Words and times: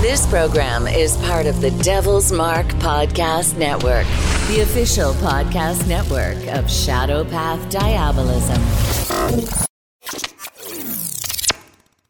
This 0.00 0.26
program 0.26 0.86
is 0.86 1.16
part 1.18 1.46
of 1.46 1.60
the 1.60 1.70
Devil's 1.82 2.32
Mark 2.32 2.66
Podcast 2.66 3.56
Network, 3.56 4.06
the 4.48 4.62
official 4.62 5.12
podcast 5.14 5.86
network 5.86 6.36
of 6.56 6.70
Shadow 6.70 7.24
Path 7.24 7.70
Diabolism. 7.70 8.60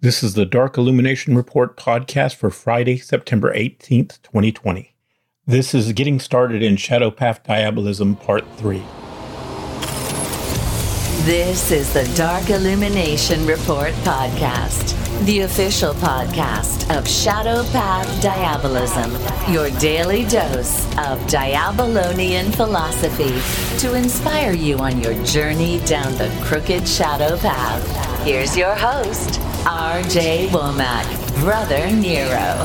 This 0.00 0.22
is 0.22 0.34
the 0.34 0.46
Dark 0.46 0.76
Illumination 0.76 1.34
Report 1.34 1.76
podcast 1.76 2.36
for 2.36 2.50
Friday, 2.50 2.98
September 2.98 3.54
18th, 3.54 4.20
2020. 4.22 4.94
This 5.46 5.74
is 5.74 5.92
Getting 5.92 6.20
Started 6.20 6.62
in 6.62 6.76
Shadow 6.76 7.10
Path 7.10 7.42
Diabolism 7.42 8.16
Part 8.16 8.44
3. 8.56 8.82
This 11.28 11.70
is 11.72 11.92
the 11.92 12.10
Dark 12.16 12.48
Illumination 12.48 13.44
Report 13.44 13.92
podcast, 13.96 14.96
the 15.26 15.40
official 15.40 15.92
podcast 15.92 16.88
of 16.96 17.06
Shadow 17.06 17.64
Path 17.64 18.22
Diabolism, 18.22 19.12
your 19.52 19.68
daily 19.78 20.24
dose 20.24 20.86
of 20.96 21.28
Diabolonian 21.28 22.50
philosophy 22.52 23.76
to 23.78 23.94
inspire 23.94 24.54
you 24.54 24.78
on 24.78 25.02
your 25.02 25.22
journey 25.26 25.80
down 25.80 26.16
the 26.16 26.34
crooked 26.42 26.88
shadow 26.88 27.36
path. 27.36 28.24
Here's 28.24 28.56
your 28.56 28.74
host, 28.74 29.38
RJ 29.66 30.48
Womack, 30.48 31.40
Brother 31.40 31.90
Nero. 31.90 32.64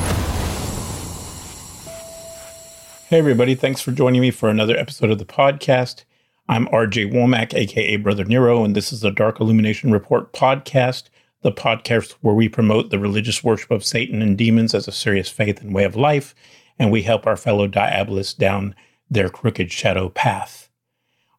Hey, 3.10 3.20
everybody. 3.20 3.56
Thanks 3.56 3.82
for 3.82 3.92
joining 3.92 4.22
me 4.22 4.32
for 4.32 4.48
another 4.48 4.78
episode 4.78 5.12
of 5.12 5.20
the 5.20 5.26
podcast. 5.26 6.06
I'm 6.50 6.68
RJ 6.68 7.14
Womack, 7.14 7.54
aka 7.54 7.96
Brother 7.96 8.26
Nero, 8.26 8.66
and 8.66 8.76
this 8.76 8.92
is 8.92 9.00
the 9.00 9.12
Dark 9.12 9.40
Illumination 9.40 9.94
Report 9.94 10.34
podcast, 10.34 11.04
the 11.42 11.54
podcast 11.54 12.16
where 12.20 12.36
we 12.36 12.50
promote 12.50 12.90
the 12.90 13.00
religious 13.00 13.46
worship 13.46 13.72
of 13.72 13.86
Satan 13.86 14.22
and 14.22 14.38
demons 14.38 14.76
as 14.76 14.86
a 14.86 14.92
serious 14.92 15.30
faith 15.30 15.62
and 15.62 15.74
way 15.74 15.86
of 15.86 15.96
life, 15.96 16.36
and 16.78 16.92
we 16.92 17.02
help 17.02 17.26
our 17.26 17.38
fellow 17.38 17.66
diabolists 17.66 18.34
down 18.34 18.76
their 19.10 19.30
crooked 19.30 19.72
shadow 19.72 20.10
path. 20.10 20.70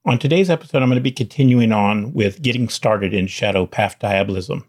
On 0.07 0.19
today's 0.19 0.49
episode, 0.49 0.83
I'm 0.83 0.89
going 0.89 0.97
to 0.97 1.03
be 1.03 1.13
continuing 1.13 1.71
on 1.71 2.15
with 2.15 2.41
getting 2.41 2.71
started 2.71 3.13
in 3.13 3.27
shadow 3.27 3.67
path 3.67 3.99
diabolism. 3.99 4.65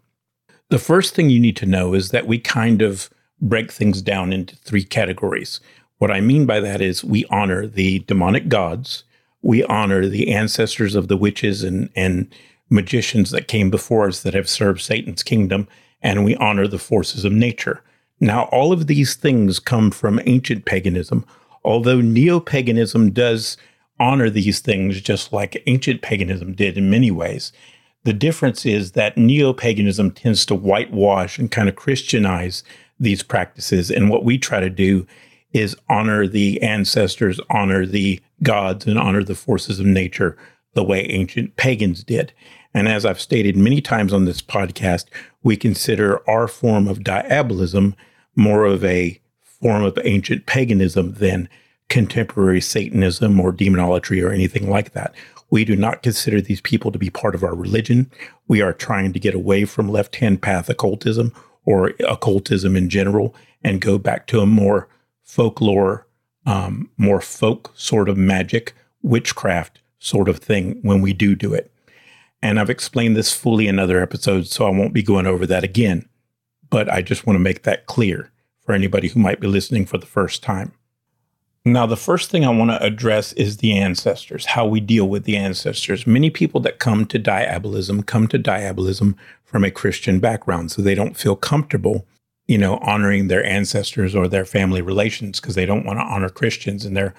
The 0.68 0.78
first 0.78 1.14
thing 1.14 1.30
you 1.30 1.40
need 1.40 1.56
to 1.56 1.66
know 1.66 1.94
is 1.94 2.10
that 2.10 2.26
we 2.26 2.38
kind 2.38 2.82
of 2.82 3.08
break 3.40 3.72
things 3.72 4.02
down 4.02 4.34
into 4.34 4.54
three 4.56 4.84
categories. 4.84 5.60
What 5.96 6.10
I 6.10 6.20
mean 6.20 6.44
by 6.44 6.60
that 6.60 6.82
is 6.82 7.02
we 7.02 7.24
honor 7.30 7.66
the 7.66 8.00
demonic 8.00 8.50
gods, 8.50 9.04
we 9.42 9.64
honor 9.64 10.06
the 10.06 10.32
ancestors 10.32 10.94
of 10.94 11.08
the 11.08 11.16
witches 11.16 11.62
and, 11.62 11.90
and 11.94 12.32
magicians 12.70 13.30
that 13.30 13.48
came 13.48 13.70
before 13.70 14.08
us 14.08 14.22
that 14.22 14.34
have 14.34 14.48
served 14.48 14.80
Satan's 14.80 15.22
kingdom, 15.22 15.68
and 16.02 16.24
we 16.24 16.36
honor 16.36 16.66
the 16.66 16.78
forces 16.78 17.24
of 17.24 17.32
nature. 17.32 17.82
Now, 18.18 18.44
all 18.44 18.72
of 18.72 18.86
these 18.86 19.14
things 19.14 19.58
come 19.58 19.90
from 19.90 20.20
ancient 20.24 20.64
paganism, 20.64 21.24
although 21.64 22.00
neo 22.00 22.40
paganism 22.40 23.10
does 23.10 23.56
honor 23.98 24.30
these 24.30 24.60
things 24.60 25.00
just 25.00 25.32
like 25.32 25.62
ancient 25.66 26.02
paganism 26.02 26.54
did 26.54 26.76
in 26.76 26.90
many 26.90 27.10
ways. 27.10 27.52
The 28.04 28.12
difference 28.12 28.64
is 28.64 28.92
that 28.92 29.16
neo 29.16 29.52
paganism 29.52 30.10
tends 30.10 30.46
to 30.46 30.54
whitewash 30.54 31.38
and 31.38 31.50
kind 31.50 31.68
of 31.68 31.76
Christianize 31.76 32.62
these 33.00 33.22
practices. 33.22 33.90
And 33.90 34.08
what 34.10 34.24
we 34.24 34.38
try 34.38 34.60
to 34.60 34.70
do 34.70 35.06
is 35.52 35.76
honor 35.88 36.26
the 36.26 36.62
ancestors, 36.62 37.40
honor 37.50 37.84
the 37.84 38.20
gods, 38.42 38.86
and 38.86 38.98
honor 38.98 39.24
the 39.24 39.34
forces 39.34 39.80
of 39.80 39.86
nature 39.86 40.36
the 40.74 40.84
way 40.84 41.06
ancient 41.06 41.56
pagans 41.56 42.04
did. 42.04 42.32
And 42.74 42.88
as 42.88 43.06
I've 43.06 43.20
stated 43.20 43.56
many 43.56 43.80
times 43.80 44.12
on 44.12 44.26
this 44.26 44.42
podcast, 44.42 45.06
we 45.42 45.56
consider 45.56 46.28
our 46.28 46.46
form 46.46 46.86
of 46.86 47.02
diabolism 47.02 47.94
more 48.34 48.66
of 48.66 48.84
a 48.84 49.18
form 49.42 49.82
of 49.82 49.98
ancient 50.04 50.44
paganism 50.46 51.14
than 51.14 51.48
contemporary 51.88 52.60
Satanism 52.60 53.40
or 53.40 53.52
demonolatry 53.52 54.22
or 54.22 54.30
anything 54.30 54.68
like 54.68 54.92
that. 54.92 55.14
We 55.50 55.64
do 55.64 55.76
not 55.76 56.02
consider 56.02 56.40
these 56.40 56.60
people 56.60 56.90
to 56.92 56.98
be 56.98 57.10
part 57.10 57.34
of 57.34 57.44
our 57.44 57.54
religion. 57.54 58.10
We 58.48 58.60
are 58.60 58.72
trying 58.72 59.12
to 59.12 59.20
get 59.20 59.34
away 59.34 59.64
from 59.64 59.88
left 59.88 60.16
hand 60.16 60.42
path 60.42 60.68
occultism 60.68 61.32
or 61.64 61.92
occultism 62.00 62.76
in 62.76 62.90
general 62.90 63.34
and 63.62 63.80
go 63.80 63.98
back 63.98 64.26
to 64.28 64.40
a 64.40 64.46
more 64.46 64.88
folklore, 65.22 66.05
um, 66.46 66.88
more 66.96 67.20
folk 67.20 67.72
sort 67.76 68.08
of 68.08 68.16
magic, 68.16 68.74
witchcraft 69.02 69.80
sort 69.98 70.28
of 70.28 70.38
thing 70.38 70.78
when 70.82 71.02
we 71.02 71.12
do 71.12 71.34
do 71.34 71.52
it. 71.52 71.70
And 72.42 72.60
I've 72.60 72.70
explained 72.70 73.16
this 73.16 73.32
fully 73.32 73.66
in 73.66 73.78
other 73.78 74.00
episodes, 74.00 74.50
so 74.50 74.66
I 74.66 74.70
won't 74.70 74.94
be 74.94 75.02
going 75.02 75.26
over 75.26 75.46
that 75.46 75.64
again. 75.64 76.08
But 76.70 76.92
I 76.92 77.02
just 77.02 77.26
want 77.26 77.36
to 77.36 77.42
make 77.42 77.62
that 77.62 77.86
clear 77.86 78.30
for 78.60 78.72
anybody 78.72 79.08
who 79.08 79.20
might 79.20 79.40
be 79.40 79.46
listening 79.46 79.86
for 79.86 79.98
the 79.98 80.06
first 80.06 80.42
time. 80.42 80.72
Now, 81.64 81.86
the 81.86 81.96
first 81.96 82.30
thing 82.30 82.44
I 82.44 82.50
want 82.50 82.70
to 82.70 82.82
address 82.82 83.32
is 83.32 83.56
the 83.56 83.76
ancestors, 83.76 84.46
how 84.46 84.66
we 84.66 84.78
deal 84.78 85.08
with 85.08 85.24
the 85.24 85.36
ancestors. 85.36 86.06
Many 86.06 86.30
people 86.30 86.60
that 86.60 86.78
come 86.78 87.06
to 87.06 87.18
diabolism 87.18 88.04
come 88.04 88.28
to 88.28 88.38
diabolism 88.38 89.16
from 89.44 89.64
a 89.64 89.70
Christian 89.72 90.20
background, 90.20 90.70
so 90.70 90.80
they 90.80 90.94
don't 90.94 91.16
feel 91.16 91.34
comfortable 91.34 92.06
you 92.48 92.58
know, 92.58 92.78
honoring 92.78 93.28
their 93.28 93.44
ancestors 93.44 94.14
or 94.14 94.28
their 94.28 94.44
family 94.44 94.82
relations 94.82 95.40
because 95.40 95.54
they 95.54 95.66
don't 95.66 95.84
want 95.84 95.98
to 95.98 96.04
honor 96.04 96.28
Christians 96.28 96.84
in 96.84 96.94
their 96.94 97.14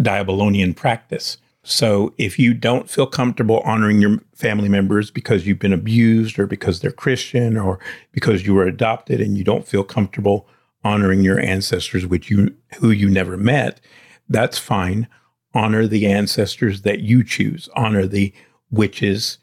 diabolonian 0.00 0.74
practice. 0.74 1.38
So 1.64 2.14
if 2.18 2.38
you 2.38 2.54
don't 2.54 2.88
feel 2.88 3.06
comfortable 3.06 3.60
honoring 3.60 4.00
your 4.00 4.18
family 4.34 4.68
members 4.68 5.10
because 5.10 5.46
you've 5.46 5.58
been 5.58 5.72
abused 5.72 6.38
or 6.38 6.46
because 6.46 6.80
they're 6.80 6.92
Christian 6.92 7.56
or 7.56 7.78
because 8.12 8.46
you 8.46 8.54
were 8.54 8.64
adopted 8.64 9.20
and 9.20 9.36
you 9.36 9.44
don't 9.44 9.66
feel 9.66 9.84
comfortable 9.84 10.48
honoring 10.84 11.22
your 11.22 11.40
ancestors 11.40 12.06
which 12.06 12.30
you 12.30 12.54
who 12.76 12.90
you 12.90 13.10
never 13.10 13.36
met, 13.36 13.80
that's 14.28 14.56
fine. 14.56 15.08
Honor 15.52 15.86
the 15.86 16.06
ancestors 16.06 16.82
that 16.82 17.00
you 17.00 17.24
choose. 17.24 17.68
Honor 17.74 18.06
the 18.06 18.32
witches 18.70 19.38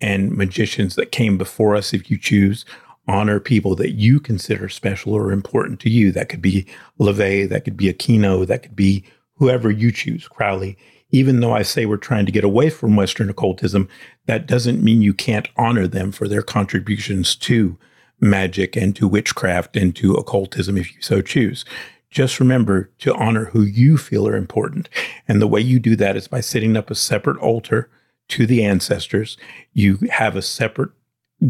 and 0.00 0.32
magicians 0.32 0.94
that 0.94 1.10
came 1.10 1.38
before 1.38 1.74
us 1.74 1.94
if 1.94 2.10
you 2.10 2.18
choose 2.18 2.66
honor 3.08 3.40
people 3.40 3.74
that 3.76 3.92
you 3.92 4.20
consider 4.20 4.68
special 4.68 5.14
or 5.14 5.32
important 5.32 5.80
to 5.80 5.90
you. 5.90 6.12
That 6.12 6.28
could 6.28 6.42
be 6.42 6.66
LaVey, 6.98 7.48
that 7.48 7.64
could 7.64 7.76
be 7.76 7.92
Aquino, 7.92 8.46
that 8.46 8.62
could 8.62 8.76
be 8.76 9.04
whoever 9.34 9.70
you 9.70 9.92
choose, 9.92 10.26
Crowley. 10.28 10.76
Even 11.10 11.40
though 11.40 11.52
I 11.52 11.62
say 11.62 11.86
we're 11.86 11.98
trying 11.98 12.26
to 12.26 12.32
get 12.32 12.44
away 12.44 12.68
from 12.68 12.96
Western 12.96 13.30
occultism, 13.30 13.88
that 14.26 14.46
doesn't 14.46 14.82
mean 14.82 15.02
you 15.02 15.14
can't 15.14 15.48
honor 15.56 15.86
them 15.86 16.10
for 16.10 16.26
their 16.26 16.42
contributions 16.42 17.36
to 17.36 17.78
magic 18.20 18.76
and 18.76 18.96
to 18.96 19.06
witchcraft 19.06 19.76
and 19.76 19.94
to 19.96 20.14
occultism 20.14 20.76
if 20.76 20.94
you 20.94 21.02
so 21.02 21.20
choose. 21.20 21.64
Just 22.10 22.40
remember 22.40 22.90
to 22.98 23.14
honor 23.14 23.46
who 23.46 23.62
you 23.62 23.98
feel 23.98 24.26
are 24.26 24.36
important. 24.36 24.88
And 25.28 25.40
the 25.40 25.46
way 25.46 25.60
you 25.60 25.78
do 25.78 25.96
that 25.96 26.16
is 26.16 26.28
by 26.28 26.40
setting 26.40 26.76
up 26.76 26.90
a 26.90 26.94
separate 26.94 27.38
altar 27.38 27.90
to 28.28 28.46
the 28.46 28.64
ancestors. 28.64 29.36
You 29.72 29.98
have 30.10 30.34
a 30.34 30.42
separate 30.42 30.90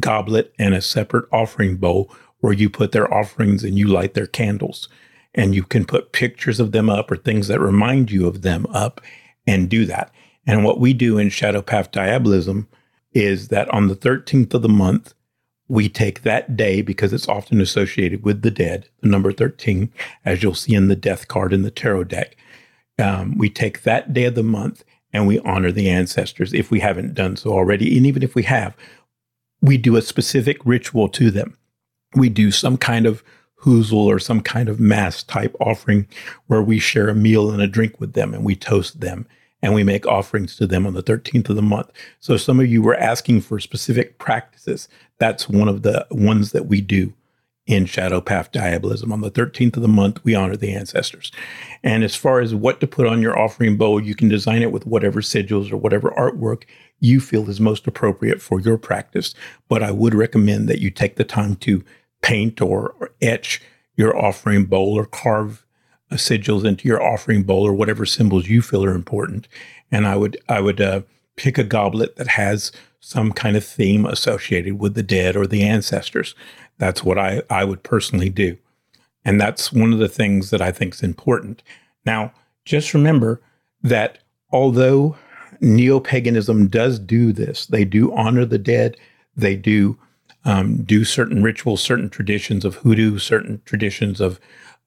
goblet 0.01 0.53
and 0.59 0.75
a 0.75 0.81
separate 0.81 1.27
offering 1.33 1.77
bowl 1.77 2.11
where 2.41 2.53
you 2.53 2.69
put 2.69 2.93
their 2.93 3.13
offerings 3.13 3.65
and 3.65 3.79
you 3.79 3.87
light 3.87 4.15
their 4.15 4.27
candles. 4.27 4.89
And 5.35 5.55
you 5.55 5.63
can 5.63 5.85
put 5.85 6.13
pictures 6.13 6.61
of 6.61 6.73
them 6.73 6.89
up 6.89 7.11
or 7.11 7.17
things 7.17 7.49
that 7.49 7.61
remind 7.61 8.11
you 8.11 8.27
of 8.27 8.43
them 8.43 8.67
up 8.67 9.01
and 9.47 9.69
do 9.69 9.85
that. 9.87 10.11
And 10.47 10.65
what 10.65 10.81
we 10.81 10.93
do 10.93 11.19
in 11.19 11.29
Shadow 11.29 11.61
Path 11.61 11.91
Diabolism 11.91 12.69
is 13.13 13.49
that 13.49 13.69
on 13.71 13.89
the 13.89 13.97
13th 13.97 14.55
of 14.55 14.63
the 14.63 14.69
month, 14.69 15.15
we 15.69 15.89
take 15.89 16.23
that 16.23 16.57
day 16.57 16.81
because 16.81 17.13
it's 17.13 17.29
often 17.29 17.61
associated 17.61 18.25
with 18.25 18.43
the 18.43 18.51
dead, 18.51 18.89
the 19.01 19.09
number 19.09 19.33
13, 19.33 19.93
as 20.25 20.43
you'll 20.43 20.55
see 20.55 20.75
in 20.75 20.89
the 20.89 20.97
death 20.97 21.27
card 21.27 21.53
in 21.53 21.63
the 21.63 21.71
tarot 21.71 22.05
deck. 22.05 22.37
Um, 22.99 23.37
we 23.37 23.51
take 23.51 23.83
that 23.83 24.13
day 24.13 24.25
of 24.25 24.37
the 24.37 24.43
month 24.43 24.85
and 25.13 25.27
we 25.27 25.41
honor 25.41 25.73
the 25.73 25.91
ancestors 25.91 26.53
if 26.53 26.71
we 26.71 26.81
haven't 26.81 27.15
done 27.15 27.37
so 27.37 27.51
already. 27.51 27.97
And 27.97 28.07
even 28.07 28.23
if 28.23 28.35
we 28.35 28.45
have, 28.45 28.77
we 29.61 29.77
do 29.77 29.97
a 29.97 30.03
specific 30.03 30.59
ritual 30.65 31.09
to 31.11 31.31
them. 31.31 31.57
We 32.15 32.29
do 32.29 32.51
some 32.51 32.77
kind 32.77 33.07
of 33.07 33.23
housel 33.65 34.07
or 34.07 34.19
some 34.19 34.41
kind 34.41 34.69
of 34.69 34.81
mass 34.81 35.23
type 35.23 35.55
offering 35.61 36.07
where 36.47 36.63
we 36.63 36.79
share 36.79 37.09
a 37.09 37.15
meal 37.15 37.51
and 37.51 37.61
a 37.63 37.67
drink 37.67 38.01
with 38.01 38.13
them 38.13 38.35
and 38.35 38.45
we 38.45 38.55
toast 38.55 39.01
them 39.01 39.27
and 39.63 39.75
we 39.75 39.83
make 39.83 40.07
offerings 40.07 40.57
to 40.57 40.67
them 40.67 40.87
on 40.87 40.95
the 40.95 41.03
13th 41.03 41.49
of 41.49 41.57
the 41.57 41.63
month. 41.63 41.91
So 42.21 42.37
some 42.37 42.61
of 42.61 42.67
you 42.67 42.83
were 42.83 42.97
asking 42.97 43.41
for 43.41 43.59
specific 43.59 44.19
practices. 44.19 44.89
That's 45.19 45.49
one 45.49 45.69
of 45.69 45.83
the 45.83 46.07
ones 46.11 46.53
that 46.53 46.67
we 46.67 46.81
do 46.81 47.15
in 47.67 47.85
Shadow 47.85 48.21
Path 48.21 48.53
Diabolism. 48.53 49.13
On 49.13 49.23
the 49.23 49.31
13th 49.31 49.77
of 49.77 49.83
the 49.83 49.89
month, 49.89 50.23
we 50.23 50.35
honor 50.35 50.57
the 50.57 50.73
ancestors. 50.73 51.33
And 51.83 52.05
as 52.05 52.15
far 52.15 52.41
as 52.41 52.55
what 52.55 52.81
to 52.81 52.87
put 52.87 53.07
on 53.07 53.21
your 53.21 53.37
offering 53.37 53.77
bowl, 53.77 54.01
you 54.01 54.15
can 54.15 54.29
design 54.29 54.63
it 54.63 54.71
with 54.71 54.87
whatever 54.87 55.21
sigils 55.21 55.73
or 55.73 55.77
whatever 55.77 56.11
artwork 56.17 56.63
you 57.01 57.21
feel 57.21 57.49
is 57.49 57.61
most 57.61 57.87
appropriate 57.87 58.41
for 58.41 58.61
your 58.61 58.79
practice. 58.79 59.35
But 59.69 59.83
I 59.83 59.91
would 59.91 60.15
recommend 60.15 60.69
that 60.69 60.81
you 60.81 60.91
take 60.91 61.17
the 61.17 61.25
time 61.25 61.57
to 61.57 61.85
paint 62.23 62.61
or, 62.61 62.95
or 63.01 63.11
etch 63.21 63.61
your 63.97 64.17
offering 64.17 64.65
bowl 64.65 64.95
or 64.99 65.07
carve 65.07 65.65
sigils 66.13 66.65
into 66.65 66.87
your 66.87 67.03
offering 67.03 67.43
bowl 67.43 67.67
or 67.67 67.73
whatever 67.73 68.07
symbols 68.07 68.49
you 68.49 68.63
feel 68.63 68.85
are 68.85 68.95
important. 68.95 69.49
And 69.91 70.07
I 70.07 70.17
would 70.17 70.39
I 70.49 70.61
would 70.61 70.81
uh, 70.81 71.03
pick 71.37 71.59
a 71.59 71.65
goblet 71.65 72.17
that 72.17 72.29
has 72.29 72.73
some 73.01 73.33
kind 73.33 73.57
of 73.57 73.65
theme 73.65 74.07
associated 74.07 74.81
with 74.81 74.95
the 74.95 75.03
dead 75.03 75.37
or 75.37 75.47
the 75.47 75.63
ancestors. 75.63 76.35
That's 76.79 77.05
what 77.05 77.19
I, 77.19 77.43
I 77.49 77.65
would 77.65 77.83
personally 77.83 78.31
do. 78.31 78.57
And 79.25 79.41
that's 79.41 79.73
one 79.73 79.93
of 79.93 79.99
the 79.99 80.09
things 80.09 80.51
that 80.51 80.61
I 80.61 80.73
think 80.73 80.95
is 80.95 81.03
important. 81.03 81.63
Now, 82.05 82.33
just 82.65 82.95
remember 82.95 83.41
that 83.83 84.19
although 84.51 85.17
neo 85.61 86.01
paganism 86.01 86.69
does 86.69 86.99
do 86.99 87.33
this, 87.33 87.67
they 87.67 87.85
do 87.85 88.15
honor 88.15 88.45
the 88.45 88.59
dead, 88.59 88.97
they 89.37 89.57
do 89.57 89.99
um, 90.45 90.83
do 90.85 91.05
certain 91.05 91.43
rituals, 91.43 91.83
certain 91.83 92.09
traditions 92.09 92.65
of 92.65 92.77
hoodoo, 92.77 93.19
certain 93.19 93.61
traditions 93.65 94.21
of 94.21 94.39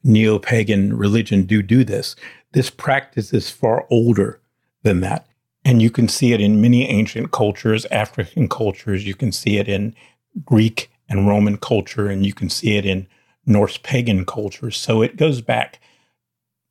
neo 0.04 0.40
pagan 0.40 0.96
religion 0.98 1.44
do 1.44 1.62
do 1.62 1.84
this. 1.84 2.16
This 2.54 2.70
practice 2.70 3.34
is 3.34 3.50
far 3.50 3.86
older 3.92 4.40
than 4.84 5.02
that. 5.02 5.28
And 5.66 5.82
you 5.82 5.92
can 5.92 6.08
see 6.08 6.32
it 6.32 6.40
in 6.40 6.62
many 6.62 6.90
ancient 6.90 7.32
cultures, 7.32 7.86
African 7.88 8.48
cultures. 8.48 9.06
You 9.06 9.14
can 9.14 9.32
see 9.32 9.58
it 9.58 9.68
in 9.68 9.94
Greek 10.46 10.90
and 11.10 11.28
Roman 11.28 11.58
culture, 11.58 12.08
and 12.08 12.26
you 12.26 12.34
can 12.34 12.50
see 12.50 12.78
it 12.78 12.86
in 12.86 13.08
Norse 13.46 13.78
pagan 13.78 14.26
cultures. 14.26 14.78
So 14.78 15.02
it 15.02 15.18
goes 15.18 15.42
back 15.42 15.80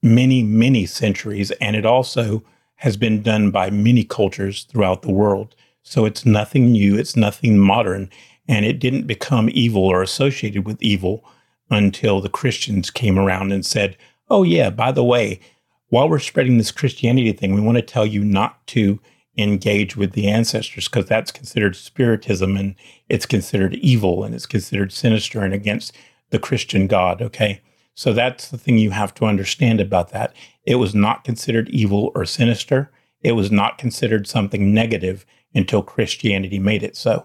many, 0.02 0.42
many 0.42 0.86
centuries, 0.86 1.50
and 1.52 1.76
it 1.76 1.84
also 1.84 2.42
has 2.78 2.96
been 2.96 3.22
done 3.22 3.50
by 3.50 3.70
many 3.70 4.04
cultures 4.04 4.64
throughout 4.64 5.02
the 5.02 5.12
world. 5.12 5.54
So 5.82 6.04
it's 6.04 6.24
nothing 6.24 6.72
new, 6.72 6.96
it's 6.96 7.16
nothing 7.16 7.58
modern, 7.58 8.10
and 8.46 8.64
it 8.64 8.78
didn't 8.78 9.06
become 9.06 9.48
evil 9.52 9.82
or 9.82 10.02
associated 10.02 10.66
with 10.66 10.82
evil 10.82 11.24
until 11.70 12.20
the 12.20 12.28
Christians 12.28 12.90
came 12.90 13.18
around 13.18 13.52
and 13.52 13.64
said, 13.64 13.96
Oh, 14.30 14.42
yeah, 14.42 14.70
by 14.70 14.92
the 14.92 15.04
way, 15.04 15.40
while 15.88 16.08
we're 16.08 16.18
spreading 16.18 16.58
this 16.58 16.70
Christianity 16.70 17.32
thing, 17.32 17.54
we 17.54 17.60
want 17.60 17.76
to 17.76 17.82
tell 17.82 18.06
you 18.06 18.24
not 18.24 18.66
to 18.68 19.00
engage 19.36 19.96
with 19.96 20.12
the 20.12 20.28
ancestors 20.28 20.88
because 20.88 21.06
that's 21.06 21.30
considered 21.30 21.76
spiritism 21.76 22.56
and 22.56 22.74
it's 23.08 23.26
considered 23.26 23.74
evil 23.76 24.24
and 24.24 24.34
it's 24.34 24.46
considered 24.46 24.92
sinister 24.92 25.42
and 25.42 25.54
against 25.54 25.96
the 26.30 26.38
Christian 26.38 26.86
God. 26.86 27.22
Okay. 27.22 27.60
So 27.94 28.12
that's 28.12 28.48
the 28.48 28.58
thing 28.58 28.78
you 28.78 28.90
have 28.90 29.14
to 29.14 29.24
understand 29.24 29.80
about 29.80 30.10
that. 30.10 30.32
It 30.68 30.74
was 30.74 30.94
not 30.94 31.24
considered 31.24 31.70
evil 31.70 32.12
or 32.14 32.26
sinister. 32.26 32.90
It 33.22 33.32
was 33.32 33.50
not 33.50 33.78
considered 33.78 34.26
something 34.26 34.74
negative 34.74 35.24
until 35.54 35.82
Christianity 35.82 36.58
made 36.58 36.82
it 36.82 36.94
so. 36.94 37.24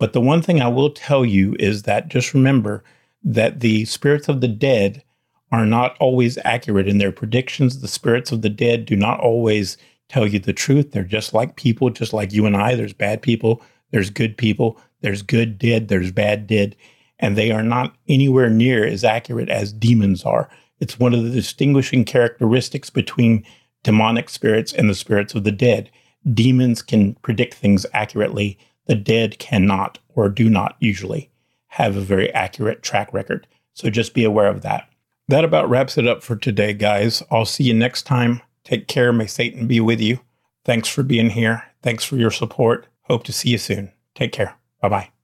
But 0.00 0.12
the 0.12 0.20
one 0.20 0.42
thing 0.42 0.60
I 0.60 0.66
will 0.66 0.90
tell 0.90 1.24
you 1.24 1.54
is 1.60 1.84
that 1.84 2.08
just 2.08 2.34
remember 2.34 2.82
that 3.22 3.60
the 3.60 3.84
spirits 3.84 4.28
of 4.28 4.40
the 4.40 4.48
dead 4.48 5.04
are 5.52 5.64
not 5.66 5.96
always 6.00 6.36
accurate 6.44 6.88
in 6.88 6.98
their 6.98 7.12
predictions. 7.12 7.80
The 7.80 7.86
spirits 7.86 8.32
of 8.32 8.42
the 8.42 8.50
dead 8.50 8.86
do 8.86 8.96
not 8.96 9.20
always 9.20 9.76
tell 10.08 10.26
you 10.26 10.40
the 10.40 10.52
truth. 10.52 10.90
They're 10.90 11.04
just 11.04 11.32
like 11.32 11.54
people, 11.54 11.90
just 11.90 12.12
like 12.12 12.32
you 12.32 12.44
and 12.44 12.56
I. 12.56 12.74
There's 12.74 12.92
bad 12.92 13.22
people, 13.22 13.62
there's 13.92 14.10
good 14.10 14.36
people, 14.36 14.80
there's 15.00 15.22
good 15.22 15.60
dead, 15.60 15.86
there's 15.86 16.10
bad 16.10 16.48
dead, 16.48 16.74
and 17.20 17.38
they 17.38 17.52
are 17.52 17.62
not 17.62 17.94
anywhere 18.08 18.50
near 18.50 18.84
as 18.84 19.04
accurate 19.04 19.48
as 19.48 19.72
demons 19.72 20.24
are. 20.24 20.50
It's 20.80 20.98
one 20.98 21.14
of 21.14 21.22
the 21.22 21.30
distinguishing 21.30 22.04
characteristics 22.04 22.90
between 22.90 23.44
demonic 23.82 24.28
spirits 24.28 24.72
and 24.72 24.88
the 24.88 24.94
spirits 24.94 25.34
of 25.34 25.44
the 25.44 25.52
dead. 25.52 25.90
Demons 26.34 26.82
can 26.82 27.14
predict 27.16 27.54
things 27.54 27.86
accurately, 27.92 28.58
the 28.86 28.94
dead 28.94 29.38
cannot 29.38 29.98
or 30.08 30.28
do 30.28 30.50
not 30.50 30.76
usually 30.80 31.30
have 31.68 31.96
a 31.96 32.00
very 32.00 32.32
accurate 32.34 32.82
track 32.82 33.12
record. 33.12 33.46
So 33.74 33.88
just 33.90 34.14
be 34.14 34.24
aware 34.24 34.48
of 34.48 34.62
that. 34.62 34.88
That 35.28 35.44
about 35.44 35.70
wraps 35.70 35.96
it 35.96 36.08
up 36.08 36.22
for 36.22 36.34
today, 36.34 36.74
guys. 36.74 37.22
I'll 37.30 37.44
see 37.44 37.64
you 37.64 37.74
next 37.74 38.02
time. 38.02 38.42
Take 38.64 38.88
care. 38.88 39.12
May 39.12 39.26
Satan 39.26 39.66
be 39.66 39.80
with 39.80 40.00
you. 40.00 40.18
Thanks 40.64 40.88
for 40.88 41.02
being 41.02 41.30
here. 41.30 41.62
Thanks 41.82 42.04
for 42.04 42.16
your 42.16 42.32
support. 42.32 42.88
Hope 43.02 43.24
to 43.24 43.32
see 43.32 43.50
you 43.50 43.58
soon. 43.58 43.92
Take 44.14 44.32
care. 44.32 44.56
Bye 44.82 44.88
bye. 44.88 45.19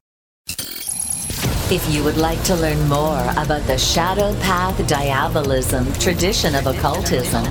If 1.68 1.92
you 1.92 2.04
would 2.04 2.16
like 2.16 2.40
to 2.44 2.54
learn 2.54 2.88
more 2.88 3.20
about 3.36 3.66
the 3.66 3.76
Shadow 3.76 4.38
Path 4.38 4.86
Diabolism 4.86 5.92
tradition 6.00 6.54
of 6.54 6.68
occultism, 6.68 7.42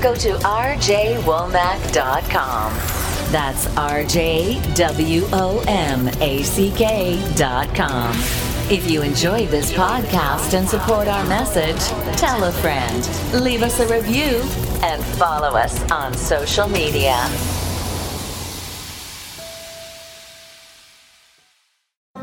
go 0.00 0.16
to 0.16 0.32
rjwomack.com. 0.32 2.72
That's 3.30 3.66
rjwomack.com. 3.66 4.56
If 8.70 8.90
you 8.90 9.02
enjoyed 9.02 9.48
this 9.50 9.72
podcast 9.72 10.54
and 10.54 10.68
support 10.68 11.06
our 11.06 11.24
message, 11.28 11.78
tell 12.18 12.42
a 12.42 12.50
friend, 12.50 13.08
leave 13.32 13.62
us 13.62 13.78
a 13.78 13.86
review, 13.86 14.42
and 14.82 15.00
follow 15.04 15.56
us 15.56 15.88
on 15.92 16.14
social 16.14 16.66
media. 16.68 17.28